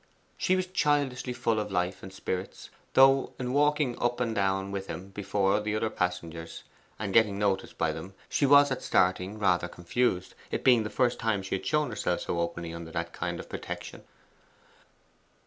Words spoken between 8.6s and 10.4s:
at starting rather confused,